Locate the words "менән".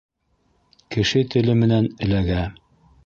1.65-1.91